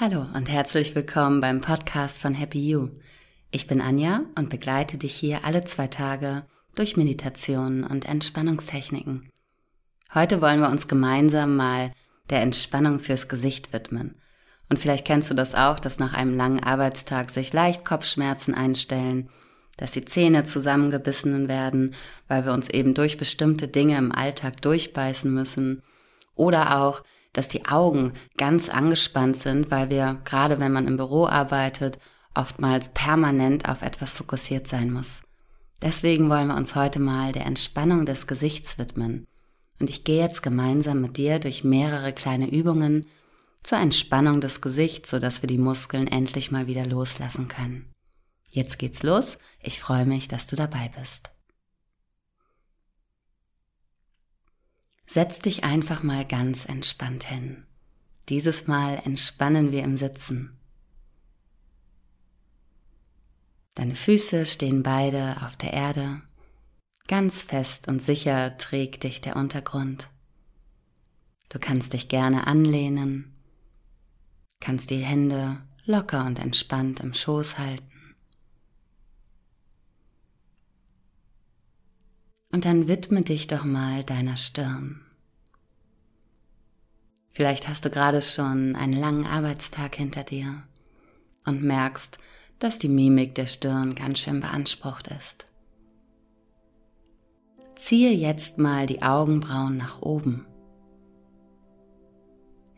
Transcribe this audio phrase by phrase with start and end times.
[0.00, 2.88] Hallo und herzlich willkommen beim Podcast von Happy You.
[3.50, 9.28] Ich bin Anja und begleite dich hier alle zwei Tage durch Meditationen und Entspannungstechniken.
[10.14, 11.90] Heute wollen wir uns gemeinsam mal
[12.30, 14.14] der Entspannung fürs Gesicht widmen.
[14.70, 19.28] Und vielleicht kennst du das auch, dass nach einem langen Arbeitstag sich leicht Kopfschmerzen einstellen,
[19.76, 21.94] dass die Zähne zusammengebissen werden,
[22.26, 25.82] weil wir uns eben durch bestimmte Dinge im Alltag durchbeißen müssen.
[26.36, 31.26] Oder auch, dass die Augen ganz angespannt sind, weil wir, gerade wenn man im Büro
[31.26, 31.98] arbeitet,
[32.34, 35.22] oftmals permanent auf etwas fokussiert sein muss.
[35.82, 39.26] Deswegen wollen wir uns heute mal der Entspannung des Gesichts widmen.
[39.78, 43.06] Und ich gehe jetzt gemeinsam mit dir durch mehrere kleine Übungen
[43.62, 47.90] zur Entspannung des Gesichts, sodass wir die Muskeln endlich mal wieder loslassen können.
[48.48, 49.38] Jetzt geht's los.
[49.60, 51.30] Ich freue mich, dass du dabei bist.
[55.12, 57.64] Setz dich einfach mal ganz entspannt hin.
[58.28, 60.56] Dieses Mal entspannen wir im Sitzen.
[63.74, 66.22] Deine Füße stehen beide auf der Erde.
[67.08, 70.10] Ganz fest und sicher trägt dich der Untergrund.
[71.48, 73.34] Du kannst dich gerne anlehnen,
[74.60, 77.99] kannst die Hände locker und entspannt im Schoß halten.
[82.52, 85.00] Und dann widme dich doch mal deiner Stirn.
[87.30, 90.62] Vielleicht hast du gerade schon einen langen Arbeitstag hinter dir
[91.44, 92.18] und merkst,
[92.58, 95.46] dass die Mimik der Stirn ganz schön beansprucht ist.
[97.76, 100.44] Ziehe jetzt mal die Augenbrauen nach oben.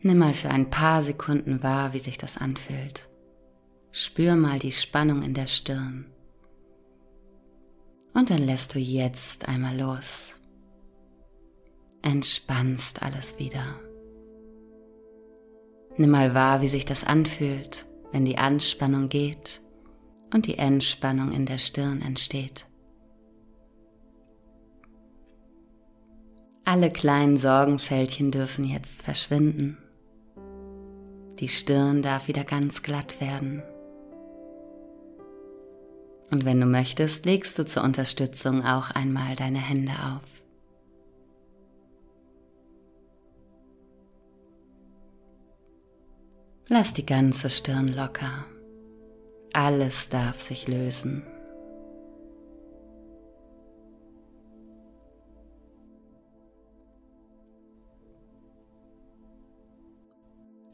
[0.01, 3.09] Nimm mal für ein paar Sekunden wahr, wie sich das anfühlt.
[3.91, 6.12] Spür mal die Spannung in der Stirn.
[8.13, 10.35] Und dann lässt du jetzt einmal los.
[12.01, 13.79] Entspannst alles wieder.
[15.97, 19.61] Nimm mal wahr, wie sich das anfühlt, wenn die Anspannung geht
[20.33, 22.65] und die Entspannung in der Stirn entsteht.
[26.65, 29.77] Alle kleinen Sorgenfältchen dürfen jetzt verschwinden.
[31.39, 33.63] Die Stirn darf wieder ganz glatt werden.
[36.33, 40.23] Und wenn du möchtest, legst du zur Unterstützung auch einmal deine Hände auf.
[46.67, 48.45] Lass die ganze Stirn locker.
[49.53, 51.21] Alles darf sich lösen.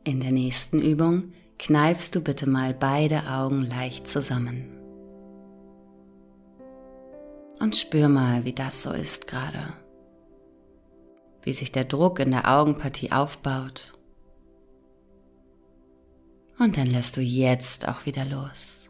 [0.05, 4.78] In der nächsten Übung kneifst du bitte mal beide Augen leicht zusammen.
[7.59, 9.73] Und spür mal, wie das so ist gerade.
[11.41, 13.93] Wie sich der Druck in der Augenpartie aufbaut
[16.59, 18.89] und dann lässt du jetzt auch wieder los.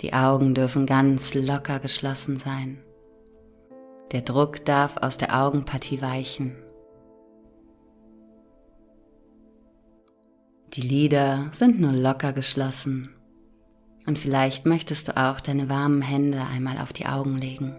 [0.00, 2.82] Die Augen dürfen ganz locker geschlossen sein.
[4.12, 6.56] Der Druck darf aus der Augenpartie weichen.
[10.72, 13.15] Die Lider sind nur locker geschlossen
[14.06, 17.76] und vielleicht möchtest du auch deine warmen Hände einmal auf die Augen legen.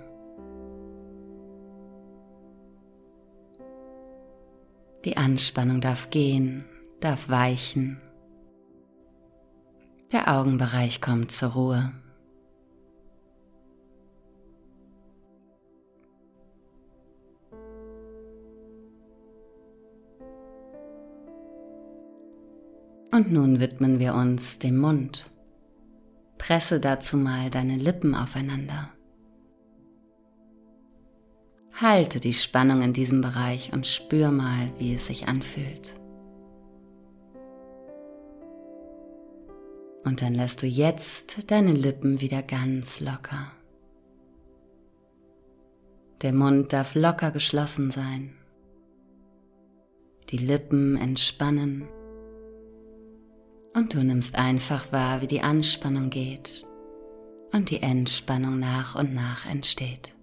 [5.06, 6.66] Die Anspannung darf gehen,
[7.00, 8.02] darf weichen
[10.12, 11.92] der Augenbereich kommt zur Ruhe.
[23.12, 25.30] Und nun widmen wir uns dem Mund.
[26.48, 28.90] Presse dazu mal deine Lippen aufeinander.
[31.74, 35.94] Halte die Spannung in diesem Bereich und spür mal, wie es sich anfühlt.
[40.06, 43.52] Und dann lässt du jetzt deine Lippen wieder ganz locker.
[46.22, 48.38] Der Mund darf locker geschlossen sein.
[50.30, 51.90] Die Lippen entspannen.
[53.78, 56.66] Und du nimmst einfach wahr, wie die Anspannung geht
[57.54, 60.16] und die Entspannung nach und nach entsteht.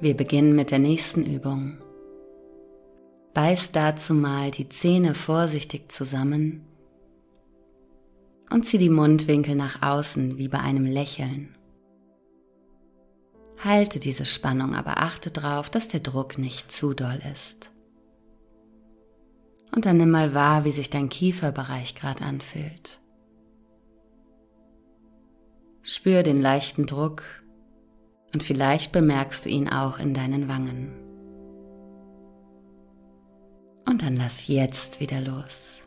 [0.00, 1.78] Wir beginnen mit der nächsten Übung.
[3.32, 6.60] Beiß dazu mal die Zähne vorsichtig zusammen
[8.50, 11.56] und zieh die Mundwinkel nach außen wie bei einem Lächeln.
[13.62, 17.70] Halte diese Spannung, aber achte darauf, dass der Druck nicht zu doll ist.
[19.72, 23.00] Und dann nimm mal wahr, wie sich dein Kieferbereich gerade anfühlt.
[25.82, 27.22] Spür den leichten Druck
[28.32, 30.96] und vielleicht bemerkst du ihn auch in deinen Wangen.
[33.86, 35.82] Und dann lass jetzt wieder los.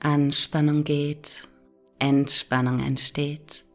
[0.00, 1.48] Anspannung geht,
[1.98, 3.66] Entspannung entsteht.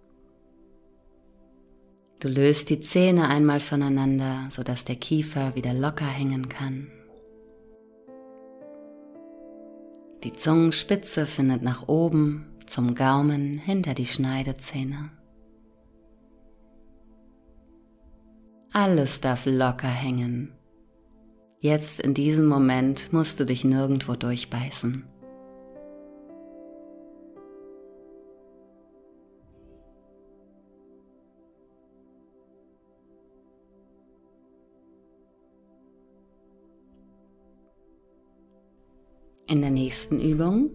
[2.19, 6.87] Du löst die Zähne einmal voneinander, sodass der Kiefer wieder locker hängen kann.
[10.23, 15.11] Die Zungenspitze findet nach oben zum Gaumen hinter die Schneidezähne.
[18.73, 20.53] Alles darf locker hängen.
[21.59, 25.05] Jetzt in diesem Moment musst du dich nirgendwo durchbeißen.
[39.47, 40.71] In der nächsten Übung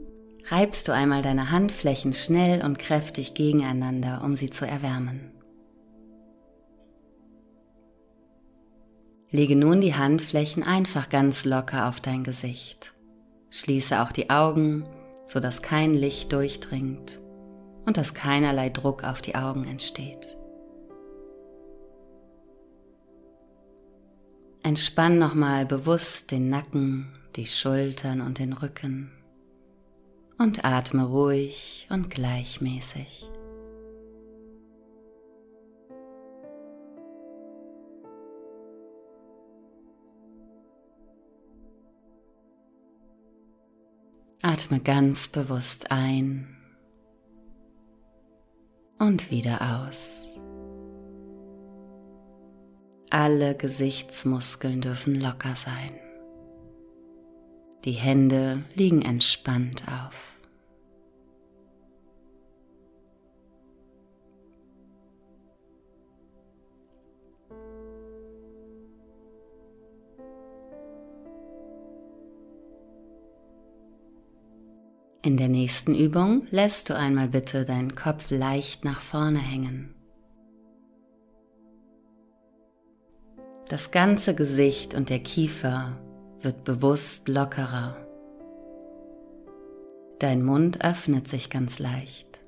[0.49, 5.31] reibst du einmal deine Handflächen schnell und kräftig gegeneinander, um sie zu erwärmen.
[9.31, 12.95] Lege nun die Handflächen einfach ganz locker auf dein Gesicht.
[13.51, 14.85] Schließe auch die Augen,
[15.27, 17.21] sodass kein Licht durchdringt
[17.85, 20.39] und dass keinerlei Druck auf die Augen entsteht.
[24.63, 29.11] Entspann nochmal bewusst den Nacken, die Schultern und den Rücken
[30.39, 33.29] und atme ruhig und gleichmäßig.
[44.43, 46.49] Atme ganz bewusst ein
[48.99, 50.41] und wieder aus.
[53.11, 55.93] Alle Gesichtsmuskeln dürfen locker sein.
[57.85, 60.33] Die Hände liegen entspannt auf.
[75.25, 79.95] In der nächsten Übung lässt du einmal bitte deinen Kopf leicht nach vorne hängen.
[83.69, 86.02] Das ganze Gesicht und der Kiefer
[86.43, 87.97] wird bewusst lockerer.
[90.19, 92.41] Dein Mund öffnet sich ganz leicht.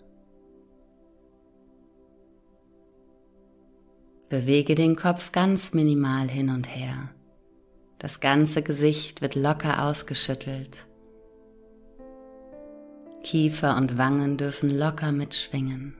[4.29, 7.11] Bewege den Kopf ganz minimal hin und her.
[7.99, 10.87] Das ganze Gesicht wird locker ausgeschüttelt
[13.25, 15.97] Kiefer und Wangen dürfen locker mitschwingen.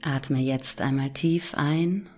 [0.00, 2.08] Atme jetzt einmal tief ein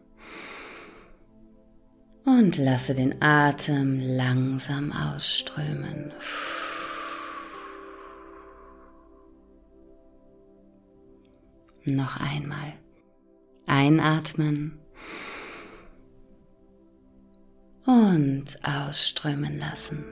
[2.24, 6.12] und lasse den Atem langsam ausströmen.
[11.84, 12.74] Noch einmal.
[13.66, 14.78] Einatmen
[17.86, 20.04] und ausströmen lassen.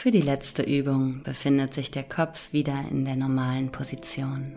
[0.00, 4.54] Für die letzte Übung befindet sich der Kopf wieder in der normalen Position.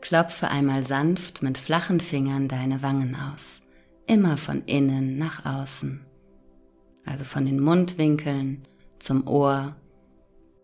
[0.00, 3.60] Klopfe einmal sanft mit flachen Fingern deine Wangen aus
[4.08, 6.04] immer von innen nach außen,
[7.04, 8.64] also von den Mundwinkeln
[8.98, 9.76] zum Ohr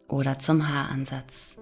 [0.09, 1.55] oder zum Haaransatz.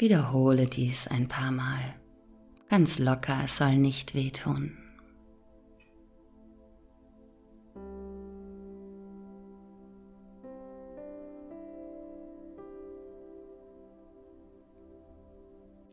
[0.00, 1.94] Wiederhole dies ein paar Mal.
[2.70, 4.78] Ganz locker, es soll nicht wehtun.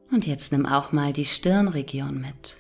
[0.10, 2.56] Und jetzt nimm auch mal die Stirnregion mit.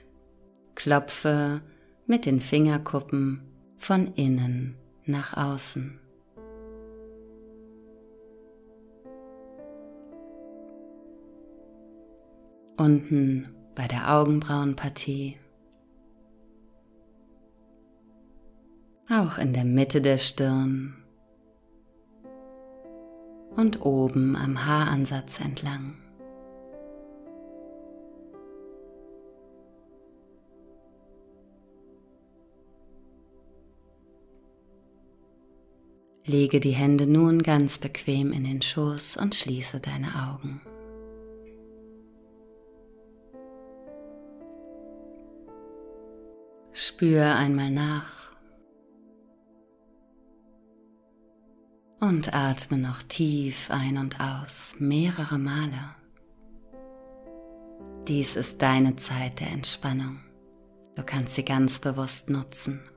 [0.76, 1.62] Klopfe
[2.06, 3.42] mit den Fingerkuppen
[3.78, 4.76] von innen
[5.06, 5.98] nach außen.
[12.78, 15.38] Unten bei der Augenbrauenpartie.
[19.10, 20.96] Auch in der Mitte der Stirn
[23.56, 25.96] und oben am Haaransatz entlang.
[36.26, 40.62] Lege die Hände nun ganz bequem in den Schoß und schließe deine Augen.
[46.80, 48.12] Spür einmal nach
[52.00, 55.96] und atme noch tief ein und aus, mehrere Male.
[58.08, 60.20] Dies ist deine Zeit der Entspannung.
[60.96, 62.88] Du kannst sie ganz bewusst nutzen.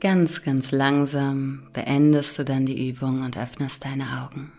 [0.00, 4.52] Ganz, ganz langsam beendest du dann die Übung und öffnest deine Augen.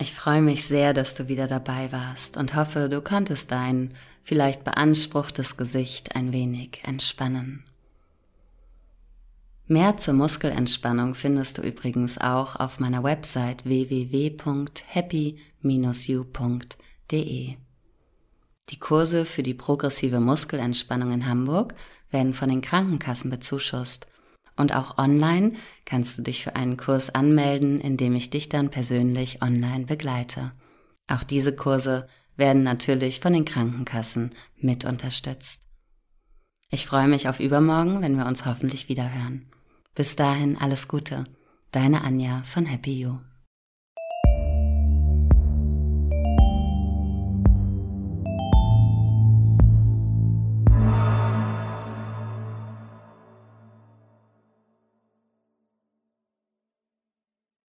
[0.00, 4.64] Ich freue mich sehr, dass du wieder dabei warst und hoffe, du konntest dein vielleicht
[4.64, 7.64] beanspruchtes Gesicht ein wenig entspannen.
[9.66, 14.38] Mehr zur Muskelentspannung findest du übrigens auch auf meiner Website www.happy-u.de.
[18.70, 21.74] Die Kurse für die progressive Muskelentspannung in Hamburg
[22.10, 24.06] werden von den Krankenkassen bezuschusst.
[24.56, 25.52] Und auch online
[25.84, 30.52] kannst du dich für einen Kurs anmelden, in dem ich dich dann persönlich online begleite.
[31.06, 35.62] Auch diese Kurse werden natürlich von den Krankenkassen mit unterstützt.
[36.70, 39.48] Ich freue mich auf übermorgen, wenn wir uns hoffentlich wiederhören.
[39.94, 41.24] Bis dahin alles Gute.
[41.70, 43.18] Deine Anja von Happy You.